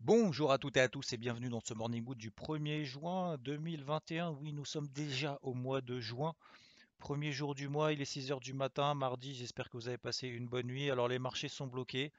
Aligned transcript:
Bonjour 0.00 0.52
à 0.52 0.58
toutes 0.58 0.76
et 0.76 0.80
à 0.80 0.88
tous 0.88 1.12
et 1.12 1.16
bienvenue 1.16 1.48
dans 1.48 1.60
ce 1.60 1.74
Morning 1.74 2.04
Mood 2.04 2.16
du 2.16 2.30
1er 2.30 2.84
juin 2.84 3.36
2021. 3.38 4.30
Oui, 4.30 4.52
nous 4.52 4.64
sommes 4.64 4.86
déjà 4.88 5.38
au 5.42 5.54
mois 5.54 5.80
de 5.80 5.98
juin. 5.98 6.34
Premier 6.98 7.32
jour 7.32 7.54
du 7.54 7.68
mois, 7.68 7.92
il 7.92 8.00
est 8.00 8.04
6h 8.10 8.40
du 8.40 8.52
matin, 8.52 8.94
mardi. 8.94 9.34
J'espère 9.34 9.68
que 9.68 9.76
vous 9.76 9.88
avez 9.88 9.98
passé 9.98 10.28
une 10.28 10.46
bonne 10.46 10.66
nuit. 10.68 10.90
Alors 10.90 11.08
les 11.08 11.18
marchés 11.18 11.48
sont 11.48 11.66
bloqués. 11.66 12.12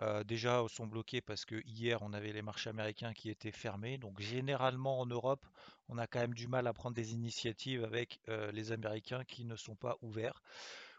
Euh, 0.00 0.24
déjà 0.24 0.62
sont 0.68 0.86
bloqués 0.86 1.20
parce 1.20 1.44
que 1.44 1.62
hier 1.66 2.02
on 2.02 2.12
avait 2.12 2.32
les 2.32 2.42
marchés 2.42 2.70
américains 2.70 3.12
qui 3.14 3.30
étaient 3.30 3.50
fermés. 3.52 3.96
Donc 3.98 4.20
généralement 4.20 5.00
en 5.00 5.06
Europe, 5.06 5.44
on 5.88 5.96
a 5.98 6.06
quand 6.06 6.20
même 6.20 6.34
du 6.34 6.48
mal 6.48 6.66
à 6.66 6.72
prendre 6.74 6.94
des 6.94 7.12
initiatives 7.14 7.82
avec 7.84 8.20
euh, 8.28 8.52
les 8.52 8.72
Américains 8.72 9.24
qui 9.24 9.44
ne 9.46 9.56
sont 9.56 9.74
pas 9.76 9.96
ouverts. 10.02 10.42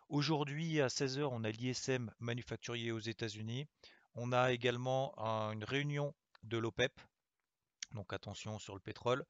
Aujourd'hui 0.09 0.81
à 0.81 0.87
16h, 0.87 1.27
on 1.31 1.43
a 1.43 1.51
l'ISM 1.51 2.11
manufacturier 2.19 2.91
aux 2.91 2.99
États-Unis. 2.99 3.67
On 4.15 4.31
a 4.31 4.51
également 4.51 5.13
un- 5.17 5.53
une 5.53 5.63
réunion 5.63 6.13
de 6.43 6.57
l'OPEP, 6.57 6.91
donc 7.93 8.13
attention 8.13 8.59
sur 8.59 8.73
le 8.73 8.79
pétrole. 8.79 9.25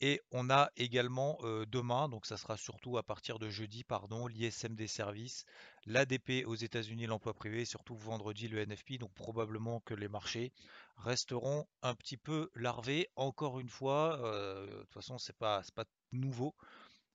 Et 0.00 0.20
on 0.32 0.50
a 0.50 0.70
également 0.76 1.38
euh, 1.42 1.66
demain, 1.66 2.08
donc 2.08 2.26
ça 2.26 2.36
sera 2.36 2.56
surtout 2.56 2.98
à 2.98 3.02
partir 3.02 3.38
de 3.38 3.48
jeudi, 3.48 3.84
pardon, 3.84 4.26
l'ISM 4.26 4.74
des 4.74 4.86
services, 4.86 5.44
l'ADP 5.86 6.44
aux 6.46 6.54
États-Unis, 6.54 7.06
l'emploi 7.06 7.34
privé, 7.34 7.64
surtout 7.64 7.96
vendredi 7.96 8.48
le 8.48 8.60
NFP. 8.64 8.98
Donc 8.98 9.12
probablement 9.14 9.80
que 9.80 9.94
les 9.94 10.08
marchés 10.08 10.52
resteront 10.96 11.66
un 11.82 11.94
petit 11.94 12.16
peu 12.16 12.50
larvés. 12.54 13.08
Encore 13.16 13.60
une 13.60 13.68
fois, 13.68 14.18
euh, 14.24 14.66
de 14.66 14.80
toute 14.80 14.94
façon, 14.94 15.18
c'est 15.18 15.36
pas, 15.36 15.62
pas 15.74 15.84
nouveau 16.12 16.54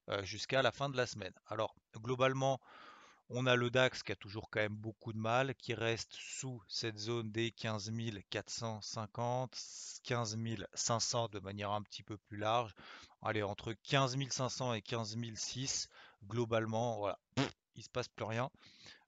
euh, 0.09 0.23
jusqu'à 0.23 0.61
la 0.61 0.71
fin 0.71 0.89
de 0.89 0.97
la 0.97 1.07
semaine. 1.07 1.33
Alors 1.47 1.75
globalement, 1.97 2.59
on 3.29 3.45
a 3.47 3.55
le 3.55 3.69
DAX 3.69 4.03
qui 4.03 4.11
a 4.11 4.15
toujours 4.15 4.49
quand 4.49 4.59
même 4.59 4.75
beaucoup 4.75 5.13
de 5.13 5.17
mal, 5.17 5.55
qui 5.55 5.73
reste 5.73 6.13
sous 6.13 6.61
cette 6.67 6.97
zone 6.97 7.31
des 7.31 7.51
15 7.51 7.91
450, 8.29 9.57
15 10.03 10.37
500 10.73 11.29
de 11.29 11.39
manière 11.39 11.71
un 11.71 11.81
petit 11.81 12.03
peu 12.03 12.17
plus 12.17 12.37
large. 12.37 12.73
Allez, 13.21 13.43
entre 13.43 13.73
15 13.73 14.17
500 14.29 14.73
et 14.73 14.81
15 14.81 15.17
600, 15.35 15.89
globalement, 16.27 16.97
voilà, 16.97 17.19
il 17.75 17.83
se 17.83 17.89
passe 17.89 18.07
plus 18.07 18.25
rien. 18.25 18.49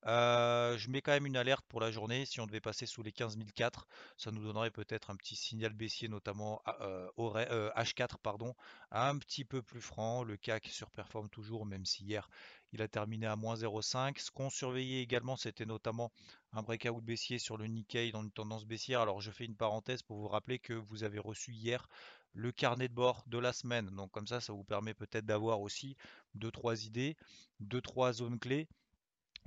Euh, 0.05 0.77
je 0.77 0.89
mets 0.89 1.01
quand 1.01 1.11
même 1.11 1.25
une 1.25 1.37
alerte 1.37 1.65
pour 1.67 1.81
la 1.81 1.91
journée. 1.91 2.25
Si 2.25 2.39
on 2.39 2.45
devait 2.45 2.61
passer 2.61 2.85
sous 2.85 3.03
les 3.03 3.11
15 3.11 3.37
004, 3.55 3.87
ça 4.17 4.31
nous 4.31 4.43
donnerait 4.43 4.71
peut-être 4.71 5.09
un 5.09 5.15
petit 5.15 5.35
signal 5.35 5.73
baissier, 5.73 6.07
notamment 6.07 6.61
euh, 6.81 7.09
au 7.17 7.29
ré- 7.29 7.47
euh, 7.51 7.69
H4, 7.75 8.17
pardon, 8.21 8.55
un 8.91 9.17
petit 9.17 9.43
peu 9.43 9.61
plus 9.61 9.81
franc. 9.81 10.23
Le 10.23 10.37
CAC 10.37 10.67
surperforme 10.67 11.29
toujours, 11.29 11.65
même 11.65 11.85
si 11.85 12.03
hier 12.05 12.29
il 12.73 12.81
a 12.81 12.87
terminé 12.87 13.25
à 13.27 13.35
moins 13.35 13.55
0,5. 13.55 14.19
Ce 14.19 14.31
qu'on 14.31 14.49
surveillait 14.49 15.02
également, 15.02 15.35
c'était 15.35 15.65
notamment 15.65 16.11
un 16.53 16.61
breakout 16.63 17.02
baissier 17.02 17.39
sur 17.39 17.57
le 17.57 17.65
Nikkei 17.67 18.11
dans 18.11 18.23
une 18.23 18.31
tendance 18.31 18.65
baissière. 18.65 19.02
Alors 19.02 19.21
je 19.21 19.31
fais 19.31 19.45
une 19.45 19.55
parenthèse 19.55 20.03
pour 20.03 20.17
vous 20.17 20.27
rappeler 20.27 20.59
que 20.59 20.73
vous 20.73 21.03
avez 21.03 21.19
reçu 21.19 21.52
hier 21.53 21.87
le 22.33 22.52
carnet 22.52 22.88
de 22.88 22.94
bord 22.94 23.23
de 23.28 23.38
la 23.38 23.53
semaine. 23.53 23.89
Donc 23.95 24.11
comme 24.11 24.28
ça, 24.28 24.42
ça 24.42 24.53
vous 24.53 24.64
permet 24.64 24.93
peut-être 24.93 25.26
d'avoir 25.26 25.61
aussi 25.61 25.98
deux 26.36 26.52
trois 26.52 26.86
idées, 26.86 27.15
deux 27.60 27.82
trois 27.82 28.14
zones 28.14 28.39
clés 28.39 28.67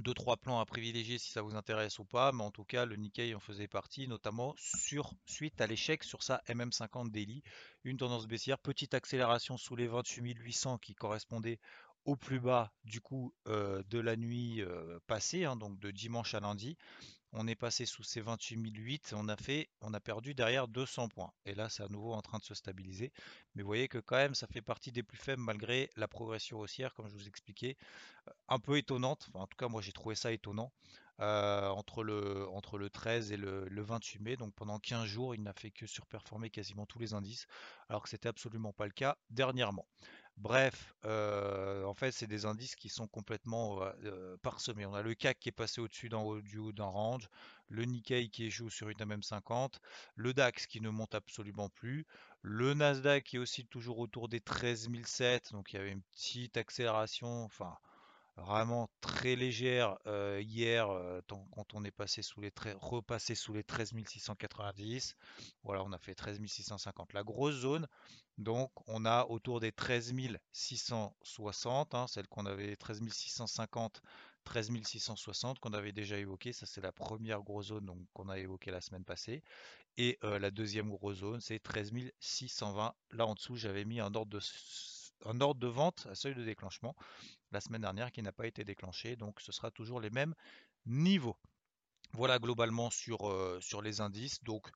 deux 0.01 0.15
trois 0.15 0.37
plans 0.37 0.61
à 0.61 0.65
privilégier 0.67 1.19
si 1.19 1.31
ça 1.31 1.43
vous 1.43 1.55
intéresse 1.55 1.99
ou 1.99 2.05
pas, 2.05 2.33
mais 2.33 2.43
en 2.43 2.51
tout 2.51 2.65
cas 2.65 2.87
le 2.87 2.97
Nikkei 2.97 3.35
en 3.35 3.41
faisait 3.41 3.69
partie, 3.69 4.09
notamment 4.09 4.55
sur 4.57 5.13
suite 5.27 5.61
à 5.61 5.67
l'échec 5.67 6.05
sur 6.05 6.23
sa 6.23 6.43
MM50 6.49 7.11
daily, 7.11 7.43
une 7.85 7.99
tendance 7.99 8.27
baissière, 8.27 8.59
petite 8.59 8.95
accélération 8.95 9.57
sous 9.57 9.77
les 9.77 9.87
28 9.87 10.39
800 10.39 10.79
qui 10.79 10.95
correspondait 10.95 11.59
au 12.07 12.17
plus 12.17 12.41
bas 12.41 12.73
du 12.85 13.01
coup 13.01 13.35
euh, 13.47 13.83
de 13.89 13.99
la 13.99 14.17
nuit 14.17 14.63
euh, 14.63 14.99
passée, 15.07 15.45
hein, 15.45 15.57
donc 15.57 15.79
de 15.79 15.91
dimanche 15.91 16.35
à 16.35 16.41
lundi. 16.41 16.79
On 17.33 17.47
est 17.47 17.55
passé 17.55 17.87
sous 17.87 18.03
ces 18.03 18.21
28 18.21 18.57
008 18.57 19.13
et 19.13 19.15
on 19.15 19.29
a 19.29 19.37
fait, 19.37 19.69
on 19.81 19.95
a 19.95 20.01
perdu 20.01 20.35
derrière 20.35 20.67
200 20.67 21.09
points. 21.09 21.33
Et 21.45 21.55
là, 21.55 21.69
c'est 21.69 21.83
à 21.83 21.89
nouveau 21.89 22.13
en 22.13 22.23
train 22.23 22.39
de 22.39 22.45
se 22.45 22.55
stabiliser. 22.55 23.13
Mais 23.55 23.63
vous 23.63 23.69
voyez 23.69 23.87
que 23.89 23.99
quand 23.99 24.17
même, 24.17 24.35
ça 24.35 24.49
fait 24.49 24.63
partie 24.63 24.91
des 24.91 25.05
plus 25.05 25.19
faibles 25.19 25.43
malgré 25.43 25.91
la 25.97 26.09
progression 26.09 26.59
haussière, 26.59 26.93
comme 26.95 27.09
je 27.09 27.15
vous 27.15 27.29
expliquais, 27.29 27.77
euh, 28.29 28.33
un 28.49 28.59
peu 28.59 28.79
étonnante. 28.79 29.29
En 29.35 29.47
tout 29.47 29.57
cas, 29.57 29.69
moi, 29.69 29.81
j'ai 29.81 29.93
trouvé 29.93 30.17
ça 30.17 30.33
étonnant. 30.33 30.73
Euh, 31.21 31.69
entre, 31.69 32.03
le, 32.03 32.49
entre 32.49 32.79
le 32.79 32.91
13 32.91 33.33
et 33.33 33.37
le, 33.37 33.69
le 33.69 33.83
28 33.83 34.21
mai. 34.21 34.37
Donc 34.37 34.55
pendant 34.55 34.79
15 34.79 35.05
jours, 35.05 35.35
il 35.35 35.43
n'a 35.43 35.53
fait 35.53 35.71
que 35.71 35.87
surperformer 35.87 36.51
quasiment 36.51 36.87
tous 36.87 36.99
les 36.99 37.15
indices, 37.15 37.47
alors 37.89 38.03
que 38.03 38.09
c'était 38.09 38.29
absolument 38.29 38.73
pas 38.73 38.87
le 38.87 38.93
cas 38.93 39.17
dernièrement. 39.31 39.87
Bref, 40.41 40.95
euh, 41.05 41.85
en 41.85 41.93
fait, 41.93 42.13
c'est 42.13 42.27
des 42.27 42.47
indices 42.47 42.75
qui 42.75 42.89
sont 42.89 43.07
complètement 43.07 43.83
euh, 43.83 44.39
parsemés. 44.39 44.87
On 44.87 44.95
a 44.95 45.03
le 45.03 45.15
CAC 45.15 45.39
qui 45.39 45.51
est 45.51 45.53
passé 45.53 45.83
au-dessus 45.83 46.09
d'un 46.09 46.19
haut 46.19 46.41
du 46.41 46.57
haut 46.57 46.73
d'un 46.73 46.87
range, 46.87 47.29
le 47.69 47.85
Nikkei 47.85 48.31
qui 48.31 48.45
échoue 48.45 48.71
sur 48.71 48.89
une 48.89 48.99
MM50, 48.99 49.75
le 50.15 50.33
DAX 50.33 50.67
qui 50.67 50.81
ne 50.81 50.89
monte 50.89 51.15
absolument 51.15 51.69
plus, 51.69 52.07
le 52.41 52.73
Nasdaq 52.73 53.25
qui 53.25 53.37
est 53.37 53.39
aussi 53.39 53.67
toujours 53.67 53.99
autour 53.99 54.31
des 54.31 54.41
13 54.41 54.89
700, 55.05 55.55
donc 55.57 55.73
il 55.73 55.77
y 55.77 55.79
avait 55.79 55.93
une 55.93 56.03
petite 56.03 56.57
accélération, 56.57 57.45
enfin 57.45 57.77
vraiment 58.37 58.89
très 59.01 59.37
légère 59.37 59.99
hier 60.41 60.89
quand 61.51 61.75
on 61.75 61.85
est 61.85 61.91
passé 61.91 62.23
sous 62.23 62.41
les 62.41 62.53
repassé 62.81 63.35
sous 63.35 63.53
les 63.53 63.65
13 63.65 63.93
690. 64.07 65.17
Voilà, 65.63 65.83
on 65.85 65.93
a 65.93 65.99
fait 65.99 66.15
13 66.15 66.41
650. 66.45 67.13
La 67.13 67.23
grosse 67.23 67.57
zone, 67.57 67.87
donc 68.39 68.71
on 68.87 69.05
a 69.05 69.27
autour 69.27 69.61
des 69.61 69.73
13 69.73 70.15
660, 70.53 71.95
hein, 71.95 72.07
celle 72.07 72.29
qu'on 72.29 72.47
avait 72.47 72.77
13 72.77 73.03
650, 73.09 74.03
13 74.45 74.71
660 74.83 75.59
qu'on 75.59 75.73
avait 75.73 75.93
déjà 75.93 76.17
évoqué. 76.19 76.53
Ça 76.53 76.67
c'est 76.67 76.81
la 76.81 76.93
première 76.93 77.43
grosse 77.43 77.67
zone 77.67 78.07
qu'on 78.15 78.29
a 78.29 78.39
évoquée 78.39 78.71
la 78.71 78.81
semaine 78.81 79.05
passée. 79.05 79.43
Et 79.97 80.19
la 80.23 80.51
deuxième 80.51 80.89
grosse 80.89 81.19
zone, 81.19 81.41
c'est 81.41 81.59
13 81.59 81.93
620. 82.21 82.95
Là 83.13 83.27
en 83.27 83.35
dessous, 83.35 83.57
j'avais 83.57 83.85
mis 83.85 84.01
un 84.01 84.15
ordre 84.15 84.31
de, 84.31 84.41
un 85.27 85.41
ordre 85.41 85.61
de 85.61 85.67
vente 85.67 86.07
à 86.09 86.15
seuil 86.15 86.35
de 86.35 86.45
déclenchement 86.45 86.97
la 87.53 87.61
semaine 87.61 87.83
dernière 87.83 88.13
qui 88.13 88.23
n'a 88.23 88.33
pas 88.33 88.47
été 88.47 88.65
déclenché. 88.65 89.17
Donc 89.17 89.41
ce 89.41 89.53
sera 89.53 89.71
toujours 89.71 90.01
les 90.01 90.11
mêmes 90.11 90.35
niveaux. 90.87 91.37
Voilà 92.13 92.39
globalement 92.39 92.91
sur, 92.91 93.29
euh, 93.29 93.59
sur 93.61 93.83
les 93.83 94.01
indices. 94.01 94.43
Donc 94.43 94.69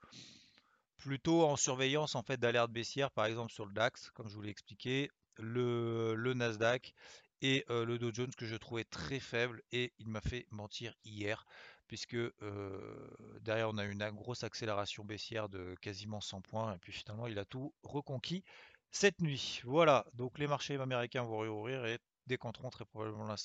plutôt 0.97 1.45
en 1.45 1.57
surveillance 1.57 2.15
en 2.15 2.23
fait 2.23 2.39
d'alerte 2.39 2.71
baissière, 2.71 3.11
par 3.11 3.27
exemple 3.27 3.53
sur 3.53 3.67
le 3.67 3.73
DAX, 3.73 4.11
comme 4.11 4.29
je 4.29 4.35
vous 4.35 4.43
l'ai 4.43 4.51
expliqué, 4.51 5.11
le, 5.39 6.33
Nasdaq 6.35 6.95
et 7.43 7.65
euh, 7.71 7.85
le 7.85 7.99
Dow 7.99 8.13
Jones 8.13 8.35
que 8.37 8.47
je 8.47 8.57
trouvais 8.57 8.85
très 8.85 9.21
faible 9.21 9.63
et 9.73 9.93
il 9.99 10.09
m'a 10.09 10.21
fait 10.21 10.47
mentir 10.51 10.95
hier 11.05 11.45
puisque 11.87 12.15
euh, 12.15 13.11
derrière 13.43 13.69
on 13.69 13.79
a 13.79 13.85
une 13.85 14.09
grosse 14.11 14.45
accélération 14.45 15.05
baissière 15.05 15.49
de 15.49 15.75
quasiment 15.81 16.21
100 16.21 16.41
points 16.41 16.75
et 16.75 16.79
puis 16.79 16.93
finalement 16.93 17.27
il 17.27 17.39
a 17.39 17.45
tout 17.45 17.75
reconquis 17.83 18.45
cette 18.91 19.21
nuit. 19.21 19.61
Voilà, 19.65 20.07
donc 20.15 20.39
les 20.39 20.47
marchés 20.47 20.77
américains 20.77 21.25
vont 21.25 21.39
réouvrir 21.39 21.85
et 21.85 21.99
décanteront 22.27 22.71
très 22.71 22.85
probablement 22.85 23.25
la, 23.25 23.37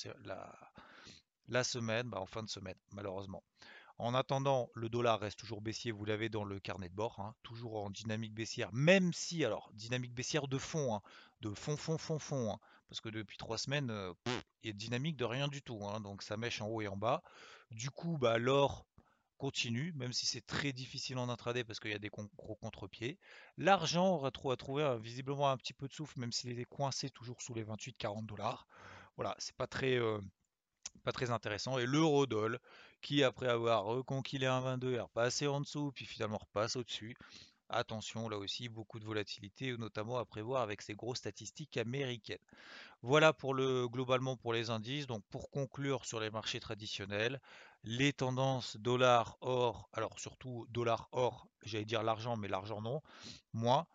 la- 1.47 1.63
semaine, 1.63 2.09
bah, 2.09 2.19
en 2.19 2.25
fin 2.25 2.43
de 2.43 2.49
semaine 2.49 2.77
malheureusement. 2.91 3.43
En 3.97 4.13
attendant, 4.13 4.69
le 4.75 4.87
dollar 4.87 5.19
reste 5.19 5.39
toujours 5.39 5.59
baissier, 5.61 5.91
vous 5.91 6.05
l'avez 6.05 6.29
dans 6.29 6.45
le 6.45 6.59
carnet 6.61 6.87
de 6.87 6.95
bord, 6.95 7.19
hein, 7.19 7.35
toujours 7.43 7.83
en 7.83 7.89
dynamique 7.89 8.33
baissière, 8.33 8.69
même 8.71 9.11
si, 9.11 9.43
alors, 9.43 9.69
dynamique 9.73 10.13
baissière 10.13 10.47
de 10.47 10.57
fond, 10.57 10.95
hein, 10.95 11.01
de 11.41 11.53
fond, 11.53 11.75
fond, 11.75 11.97
fond, 11.97 12.17
fond, 12.17 12.53
hein, 12.53 12.59
parce 12.87 13.01
que 13.01 13.09
depuis 13.09 13.37
trois 13.37 13.57
semaines, 13.57 13.91
euh, 13.91 14.13
il 14.63 14.69
est 14.69 14.73
dynamique 14.73 15.17
de 15.17 15.25
rien 15.25 15.49
du 15.49 15.61
tout, 15.61 15.79
donc 16.01 16.23
ça 16.23 16.37
mèche 16.37 16.61
en 16.61 16.67
haut 16.67 16.81
et 16.81 16.87
en 16.87 16.95
bas. 16.95 17.21
Du 17.71 17.91
coup, 17.91 18.17
bah, 18.17 18.37
l'or 18.37 18.85
continue, 19.39 19.93
même 19.95 20.13
si 20.13 20.25
c'est 20.27 20.45
très 20.45 20.73
difficile 20.73 21.17
en 21.19 21.29
intraday 21.29 21.63
parce 21.65 21.79
qu'il 21.79 21.91
y 21.91 21.95
a 21.95 21.99
des 21.99 22.09
gros 22.11 22.55
contre-pieds. 22.57 23.19
L'argent 23.57 24.09
aurait 24.15 24.31
trou- 24.31 24.51
a 24.51 24.57
trouvé 24.57 24.83
euh, 24.83 24.97
visiblement 24.99 25.49
un 25.51 25.57
petit 25.57 25.73
peu 25.73 25.87
de 25.87 25.93
souffle, 25.93 26.19
même 26.19 26.31
s'il 26.33 26.59
est 26.59 26.65
coincé 26.65 27.09
toujours 27.09 27.41
sous 27.41 27.53
les 27.55 27.63
28-40 27.63 28.27
dollars. 28.27 28.67
Voilà, 29.17 29.35
c'est 29.39 29.55
pas 29.55 29.67
très, 29.67 29.95
euh, 29.99 30.19
pas 31.03 31.11
très 31.11 31.31
intéressant. 31.31 31.77
Et 31.79 31.85
l'eurodoll, 31.85 32.59
qui 33.01 33.23
après 33.23 33.47
avoir 33.49 33.85
reconquis 33.85 34.37
les 34.37 34.47
1,22 34.47 34.93
est 34.93 34.99
repassé 35.01 35.47
en 35.47 35.61
dessous, 35.61 35.91
puis 35.93 36.05
finalement 36.05 36.37
repasse 36.37 36.75
au-dessus. 36.75 37.15
Attention, 37.69 38.29
là 38.29 38.37
aussi, 38.37 38.69
beaucoup 38.69 38.99
de 38.99 39.05
volatilité, 39.05 39.77
notamment 39.77 40.17
à 40.19 40.25
prévoir 40.25 40.61
avec 40.63 40.81
ces 40.81 40.95
grosses 40.95 41.19
statistiques 41.19 41.77
américaines. 41.77 42.39
Voilà 43.01 43.33
pour 43.33 43.53
le 43.53 43.87
globalement 43.89 44.37
pour 44.37 44.53
les 44.53 44.69
indices. 44.71 45.07
Donc 45.07 45.23
pour 45.29 45.49
conclure 45.51 46.05
sur 46.05 46.19
les 46.19 46.31
marchés 46.31 46.59
traditionnels, 46.59 47.39
les 47.83 48.13
tendances 48.13 48.77
dollar, 48.77 49.37
or, 49.41 49.89
alors 49.93 50.19
surtout 50.19 50.65
dollar, 50.69 51.07
or, 51.11 51.47
j'allais 51.63 51.85
dire 51.85 52.03
l'argent, 52.03 52.37
mais 52.37 52.47
l'argent 52.47 52.81
non, 52.81 53.01
moins. 53.53 53.87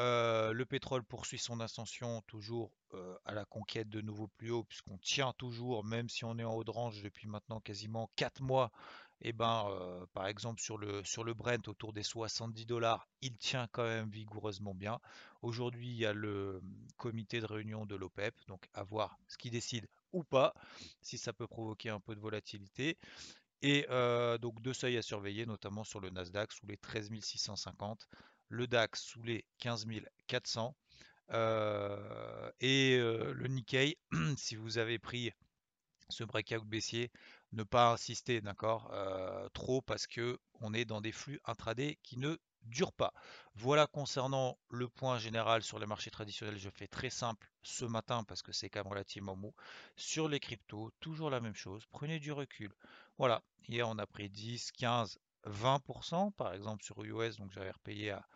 Euh, 0.00 0.52
le 0.52 0.64
pétrole 0.64 1.02
poursuit 1.02 1.38
son 1.38 1.58
ascension 1.58 2.22
toujours 2.28 2.70
euh, 2.94 3.16
à 3.24 3.34
la 3.34 3.44
conquête 3.44 3.88
de 3.88 4.00
nouveaux 4.00 4.28
plus 4.28 4.50
hauts, 4.52 4.62
puisqu'on 4.62 4.98
tient 4.98 5.32
toujours, 5.38 5.84
même 5.84 6.08
si 6.08 6.24
on 6.24 6.38
est 6.38 6.44
en 6.44 6.54
haut 6.54 6.62
de 6.62 6.70
range 6.70 7.02
depuis 7.02 7.26
maintenant 7.26 7.60
quasiment 7.60 8.08
4 8.14 8.40
mois, 8.40 8.70
et 9.20 9.30
eh 9.30 9.32
ben, 9.32 9.66
euh, 9.68 10.06
par 10.14 10.28
exemple 10.28 10.60
sur 10.60 10.78
le, 10.78 11.02
sur 11.04 11.24
le 11.24 11.34
Brent 11.34 11.66
autour 11.66 11.92
des 11.92 12.04
70 12.04 12.66
dollars, 12.66 13.08
il 13.20 13.36
tient 13.36 13.66
quand 13.72 13.82
même 13.82 14.08
vigoureusement 14.08 14.74
bien. 14.74 15.00
Aujourd'hui, 15.42 15.88
il 15.88 15.96
y 15.96 16.06
a 16.06 16.12
le 16.12 16.62
comité 16.96 17.40
de 17.40 17.46
réunion 17.46 17.84
de 17.84 17.96
l'OPEP, 17.96 18.34
donc 18.46 18.68
à 18.74 18.84
voir 18.84 19.18
ce 19.26 19.36
qui 19.36 19.50
décide 19.50 19.88
ou 20.12 20.24
pas, 20.24 20.54
si 21.02 21.18
ça 21.18 21.32
peut 21.32 21.46
provoquer 21.46 21.90
un 21.90 22.00
peu 22.00 22.14
de 22.14 22.20
volatilité. 22.20 22.96
Et 23.62 23.86
donc 24.40 24.62
deux 24.62 24.72
seuils 24.74 24.96
à 24.96 25.02
surveiller, 25.02 25.44
notamment 25.44 25.82
sur 25.82 25.98
le 26.00 26.10
Nasdaq 26.10 26.52
sous 26.52 26.66
les 26.66 26.76
13 26.76 27.10
650 27.20 28.06
le 28.48 28.66
DAX 28.66 29.02
sous 29.02 29.22
les 29.22 29.44
15 29.58 29.86
400 30.26 30.74
euh, 31.30 32.50
et 32.60 32.96
euh, 32.96 33.32
le 33.34 33.48
Nikkei, 33.48 33.98
si 34.36 34.56
vous 34.56 34.78
avez 34.78 34.98
pris 34.98 35.30
ce 36.08 36.24
breakout 36.24 36.64
baissier, 36.64 37.10
ne 37.52 37.62
pas 37.62 37.92
insister, 37.92 38.40
d'accord, 38.40 38.90
euh, 38.92 39.48
trop 39.50 39.82
parce 39.82 40.06
que 40.06 40.38
on 40.60 40.72
est 40.72 40.86
dans 40.86 41.02
des 41.02 41.12
flux 41.12 41.38
intraday 41.44 41.98
qui 42.02 42.18
ne 42.18 42.36
durent 42.62 42.92
pas. 42.92 43.12
Voilà 43.54 43.86
concernant 43.86 44.58
le 44.70 44.88
point 44.88 45.18
général 45.18 45.62
sur 45.62 45.78
les 45.78 45.86
marchés 45.86 46.10
traditionnels, 46.10 46.58
je 46.58 46.70
fais 46.70 46.86
très 46.86 47.10
simple 47.10 47.50
ce 47.62 47.84
matin 47.84 48.24
parce 48.24 48.42
que 48.42 48.52
c'est 48.52 48.68
quand 48.70 48.80
même 48.80 48.92
relativement 48.92 49.36
mou. 49.36 49.54
Sur 49.96 50.28
les 50.28 50.40
cryptos, 50.40 50.90
toujours 51.00 51.30
la 51.30 51.40
même 51.40 51.54
chose, 51.54 51.84
prenez 51.90 52.18
du 52.18 52.32
recul. 52.32 52.72
Voilà, 53.18 53.42
hier 53.68 53.88
on 53.88 53.98
a 53.98 54.06
pris 54.06 54.28
10, 54.28 54.72
15, 54.72 55.18
20% 55.46 56.32
par 56.32 56.54
exemple 56.54 56.84
sur 56.84 57.02
US, 57.02 57.36
donc 57.36 57.52
j'avais 57.52 57.70
repayé 57.70 58.10
à, 58.10 58.26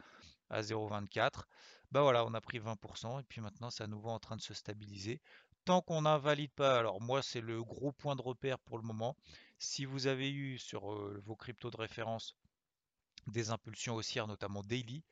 à 0.50 0.62
0,24. 0.62 1.44
Bah 1.92 2.02
voilà, 2.02 2.24
on 2.24 2.34
a 2.34 2.40
pris 2.40 2.58
20% 2.58 3.20
et 3.20 3.24
puis 3.24 3.40
maintenant 3.40 3.70
c'est 3.70 3.84
à 3.84 3.86
nouveau 3.86 4.10
en 4.10 4.18
train 4.18 4.36
de 4.36 4.40
se 4.40 4.54
stabiliser. 4.54 5.20
Tant 5.64 5.82
qu'on 5.82 6.02
n'invalide 6.02 6.50
pas, 6.52 6.78
alors 6.78 7.00
moi 7.00 7.22
c'est 7.22 7.40
le 7.40 7.62
gros 7.62 7.92
point 7.92 8.16
de 8.16 8.22
repère 8.22 8.58
pour 8.58 8.78
le 8.78 8.84
moment. 8.84 9.16
Si 9.58 9.84
vous 9.84 10.08
avez 10.08 10.30
eu 10.30 10.58
sur 10.58 10.92
euh, 10.92 11.22
vos 11.24 11.36
cryptos 11.36 11.70
de 11.70 11.76
référence 11.76 12.36
des 13.26 13.50
impulsions 13.50 13.94
haussières, 13.94 14.26
notamment 14.26 14.62
daily, 14.62 15.04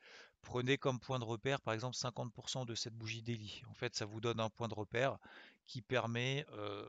prenez 0.43 0.79
comme 0.79 1.01
point 1.01 1.19
de 1.19 1.25
repère 1.25 1.61
par 1.61 1.75
exemple 1.75 1.97
50% 1.97 2.67
de 2.67 2.75
cette 2.75 2.95
bougie 2.95 3.23
daily. 3.23 3.63
En 3.69 3.75
fait, 3.75 3.95
ça 3.95 4.05
vous 4.05 4.21
donne 4.21 4.41
un 4.41 4.51
point 4.51 4.69
de 4.69 4.75
repère 4.75 5.19
qui 5.67 5.83
permet, 5.83 6.47
euh, 6.53 6.89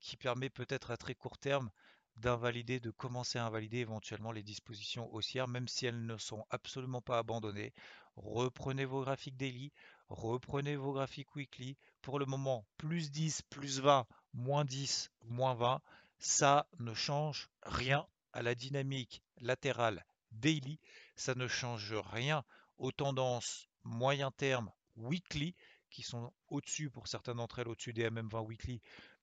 qui 0.00 0.16
permet 0.16 0.50
peut-être 0.50 0.90
à 0.90 0.96
très 0.96 1.14
court 1.14 1.38
terme 1.38 1.70
d'invalider, 2.16 2.80
de 2.80 2.90
commencer 2.90 3.38
à 3.38 3.46
invalider 3.46 3.78
éventuellement 3.78 4.32
les 4.32 4.42
dispositions 4.42 5.12
haussières, 5.14 5.48
même 5.48 5.68
si 5.68 5.86
elles 5.86 6.04
ne 6.04 6.18
sont 6.18 6.44
absolument 6.50 7.00
pas 7.00 7.18
abandonnées. 7.18 7.72
Reprenez 8.16 8.84
vos 8.84 9.00
graphiques 9.00 9.38
daily, 9.38 9.72
reprenez 10.10 10.76
vos 10.76 10.92
graphiques 10.92 11.34
weekly. 11.34 11.78
Pour 12.02 12.18
le 12.18 12.26
moment, 12.26 12.66
plus 12.76 13.10
10, 13.10 13.42
plus 13.42 13.80
20, 13.80 14.06
moins 14.34 14.64
10, 14.64 15.10
moins 15.24 15.54
20, 15.54 15.80
ça 16.18 16.66
ne 16.78 16.92
change 16.92 17.48
rien 17.62 18.06
à 18.32 18.42
la 18.42 18.54
dynamique 18.54 19.22
latérale 19.40 20.04
daily, 20.32 20.78
ça 21.16 21.34
ne 21.34 21.46
change 21.46 21.94
rien 21.94 22.44
aux 22.78 22.92
tendances 22.92 23.68
moyen 23.84 24.30
terme 24.30 24.70
weekly 24.96 25.54
qui 25.90 26.02
sont 26.02 26.32
au-dessus 26.48 26.90
pour 26.90 27.06
certaines 27.06 27.36
d'entre 27.36 27.58
elles, 27.58 27.68
au-dessus 27.68 27.92
des 27.92 28.08
MM20 28.08 28.46
weekly, 28.46 28.80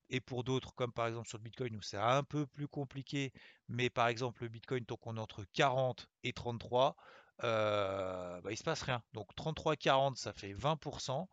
et 0.10 0.22
pour 0.22 0.44
d'autres, 0.44 0.74
comme 0.76 0.92
par 0.92 1.08
exemple 1.08 1.28
sur 1.28 1.38
le 1.38 1.44
Bitcoin, 1.44 1.76
où 1.76 1.82
c'est 1.82 1.98
un 1.98 2.24
peu 2.24 2.46
plus 2.48 2.68
compliqué, 2.68 3.32
mais 3.68 3.90
par 3.90 4.08
exemple 4.08 4.44
le 4.44 4.50
Bitcoin, 4.50 4.86
tant 4.86 4.98
qu'on 4.98 5.18
est 5.18 5.20
entre 5.20 5.44
40 5.54 6.08
et 6.24 6.34
33, 6.34 6.96
euh, 7.44 8.42
bah, 8.42 8.52
il 8.52 8.58
se 8.58 8.64
passe 8.64 8.82
rien. 8.82 9.04
Donc 9.14 9.34
33 9.36 9.76
40, 9.76 10.18
ça 10.18 10.34
fait 10.34 10.54
20%, 10.54 11.28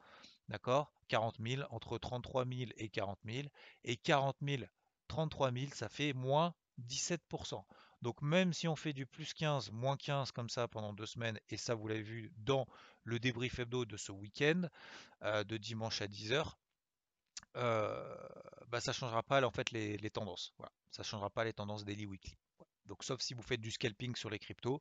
d'accord? 0.49 0.93
40 1.09 1.37
000, 1.41 1.63
entre 1.71 1.99
33 1.99 2.45
000 2.45 2.71
et 2.77 2.89
40 2.89 3.19
000, 3.25 3.49
et 3.85 3.97
40 3.97 4.37
000, 4.43 4.63
33 5.09 5.53
000, 5.53 5.67
ça 5.73 5.89
fait 5.89 6.13
moins 6.13 6.55
17%. 6.83 7.65
Donc 8.03 8.21
même 8.23 8.53
si 8.53 8.69
on 8.69 8.77
fait 8.77 8.93
du 8.93 9.07
plus 9.07 9.33
15, 9.35 9.71
moins 9.73 9.97
15 9.97 10.33
comme 10.33 10.49
ça 10.49 10.69
pendant 10.69 10.93
deux 10.93 11.07
semaines, 11.07 11.41
et 11.49 11.57
ça 11.57 11.75
vous 11.75 11.89
l'avez 11.89 12.03
vu 12.03 12.33
dans 12.37 12.67
le 13.05 13.19
débrief 13.19 13.59
hebdo 13.59 13.85
de 13.85 13.97
ce 13.97 14.13
week-end, 14.13 14.69
euh, 15.23 15.45
de 15.45 15.57
dimanche 15.57 16.03
à 16.03 16.07
10h, 16.07 16.53
euh, 17.57 18.17
bah, 18.69 18.81
ça 18.81 18.93
changera 18.93 19.23
pas 19.23 19.41
les, 19.73 20.11
tendances. 20.11 20.53
Voilà. 20.59 20.73
Ça 20.91 21.03
changera 21.03 21.31
pas 21.31 21.45
les 21.45 21.53
tendances 21.53 21.85
daily 21.85 22.07
weekly. 22.07 22.37
Donc 22.87 23.03
sauf 23.03 23.21
si 23.21 23.35
vous 23.35 23.43
faites 23.43 23.61
du 23.61 23.71
scalping 23.71 24.15
sur 24.15 24.31
les 24.31 24.39
cryptos, 24.39 24.81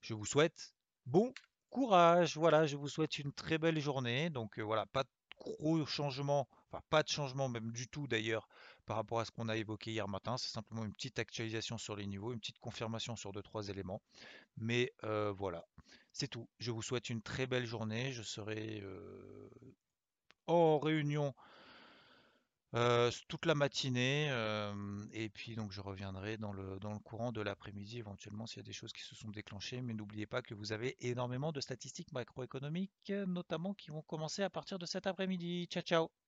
je 0.00 0.14
vous 0.14 0.26
souhaite 0.26 0.74
bon 1.06 1.32
courage. 1.70 2.36
Voilà, 2.36 2.66
je 2.66 2.76
vous 2.76 2.88
souhaite 2.88 3.18
une 3.18 3.32
très 3.32 3.58
belle 3.58 3.80
journée. 3.80 4.30
Donc 4.30 4.58
euh, 4.58 4.62
voilà, 4.62 4.86
pas 4.86 5.04
de 5.48 5.56
gros 5.56 5.86
changements, 5.86 6.48
enfin 6.70 6.82
pas 6.90 7.02
de 7.02 7.08
changement 7.08 7.48
même 7.48 7.72
du 7.72 7.88
tout 7.88 8.06
d'ailleurs 8.06 8.48
par 8.86 8.96
rapport 8.96 9.20
à 9.20 9.24
ce 9.24 9.30
qu'on 9.30 9.48
a 9.48 9.56
évoqué 9.56 9.92
hier 9.92 10.08
matin. 10.08 10.38
C'est 10.38 10.50
simplement 10.50 10.84
une 10.84 10.92
petite 10.92 11.18
actualisation 11.18 11.78
sur 11.78 11.96
les 11.96 12.06
niveaux, 12.06 12.32
une 12.32 12.40
petite 12.40 12.58
confirmation 12.58 13.16
sur 13.16 13.32
deux 13.32 13.42
trois 13.42 13.68
éléments. 13.68 14.00
Mais 14.56 14.92
euh, 15.04 15.32
voilà, 15.32 15.64
c'est 16.12 16.28
tout. 16.28 16.48
Je 16.58 16.70
vous 16.70 16.82
souhaite 16.82 17.10
une 17.10 17.22
très 17.22 17.46
belle 17.46 17.66
journée. 17.66 18.12
Je 18.12 18.22
serai 18.22 18.82
en 20.46 20.78
réunion 20.78 21.34
toute 23.28 23.46
la 23.46 23.54
matinée, 23.54 24.28
et 25.12 25.28
puis 25.30 25.54
donc 25.56 25.72
je 25.72 25.80
reviendrai 25.80 26.36
dans 26.36 26.52
le, 26.52 26.78
dans 26.80 26.92
le 26.92 26.98
courant 26.98 27.32
de 27.32 27.40
l'après-midi 27.40 27.98
éventuellement 27.98 28.46
s'il 28.46 28.58
y 28.58 28.60
a 28.60 28.64
des 28.64 28.72
choses 28.72 28.92
qui 28.92 29.02
se 29.02 29.14
sont 29.14 29.30
déclenchées. 29.30 29.82
Mais 29.82 29.94
n'oubliez 29.94 30.26
pas 30.26 30.42
que 30.42 30.54
vous 30.54 30.72
avez 30.72 30.96
énormément 31.08 31.52
de 31.52 31.60
statistiques 31.60 32.12
macroéconomiques, 32.12 33.12
notamment 33.26 33.74
qui 33.74 33.90
vont 33.90 34.02
commencer 34.02 34.42
à 34.42 34.50
partir 34.50 34.78
de 34.78 34.86
cet 34.86 35.06
après-midi. 35.06 35.66
Ciao, 35.70 35.82
ciao. 35.82 36.27